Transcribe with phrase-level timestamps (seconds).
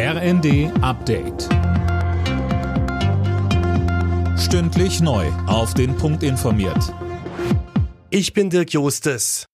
[0.00, 1.48] RND Update.
[4.38, 5.26] Stündlich neu.
[5.48, 6.94] Auf den Punkt informiert.
[8.08, 9.46] Ich bin Dirk Jostes.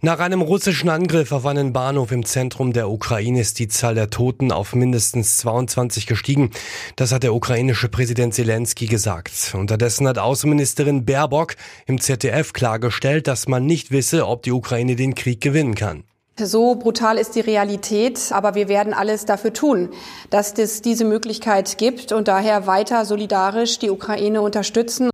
[0.00, 4.08] Nach einem russischen Angriff auf einen Bahnhof im Zentrum der Ukraine ist die Zahl der
[4.08, 6.50] Toten auf mindestens 22 gestiegen.
[6.96, 9.52] Das hat der ukrainische Präsident Zelensky gesagt.
[9.52, 15.14] Unterdessen hat Außenministerin Baerbock im ZDF klargestellt, dass man nicht wisse, ob die Ukraine den
[15.14, 16.04] Krieg gewinnen kann.
[16.36, 19.90] So brutal ist die Realität, aber wir werden alles dafür tun,
[20.30, 25.10] dass es diese Möglichkeit gibt und daher weiter solidarisch die Ukraine unterstützen.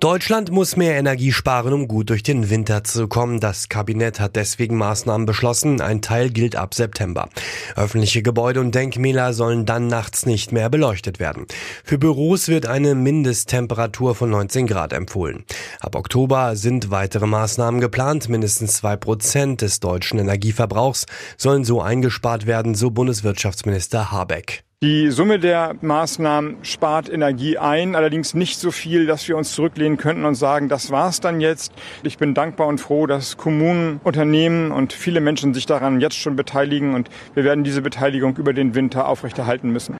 [0.00, 3.40] Deutschland muss mehr Energie sparen, um gut durch den Winter zu kommen.
[3.40, 5.80] Das Kabinett hat deswegen Maßnahmen beschlossen.
[5.80, 7.28] Ein Teil gilt ab September.
[7.76, 11.46] Öffentliche Gebäude und Denkmäler sollen dann nachts nicht mehr beleuchtet werden.
[11.82, 15.44] Für Büros wird eine Mindesttemperatur von 19 Grad empfohlen.
[15.80, 18.28] Ab Oktober sind weitere Maßnahmen geplant.
[18.28, 24.64] Mindestens zwei Prozent des deutschen Energieverbrauchs sollen so eingespart werden, so Bundeswirtschaftsminister Habeck.
[24.82, 29.96] Die Summe der Maßnahmen spart Energie ein, allerdings nicht so viel, dass wir uns zurücklehnen
[29.96, 31.72] könnten und sagen, das war's dann jetzt.
[32.02, 36.36] Ich bin dankbar und froh, dass Kommunen, Unternehmen und viele Menschen sich daran jetzt schon
[36.36, 39.96] beteiligen und wir werden diese Beteiligung über den Winter aufrechterhalten müssen.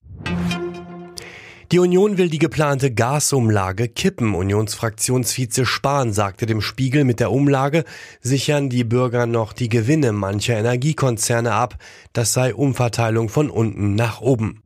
[1.72, 4.36] Die Union will die geplante Gasumlage kippen.
[4.36, 7.83] Unionsfraktionsvize Spahn sagte dem Spiegel, mit der Umlage
[8.20, 11.77] sichern die Bürger noch die Gewinne mancher Energiekonzerne ab.
[12.12, 14.62] Das sei Umverteilung von unten nach oben.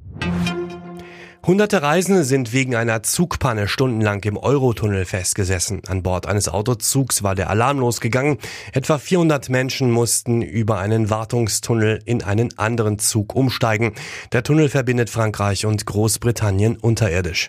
[1.51, 5.83] Hunderte Reisende sind wegen einer Zugpanne stundenlang im Eurotunnel festgesessen.
[5.89, 8.39] An Bord eines Autozugs war der Alarm losgegangen.
[8.73, 13.95] Etwa 400 Menschen mussten über einen Wartungstunnel in einen anderen Zug umsteigen.
[14.31, 17.49] Der Tunnel verbindet Frankreich und Großbritannien unterirdisch.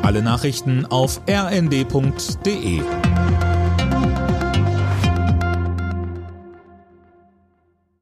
[0.00, 2.80] Alle Nachrichten auf rnd.de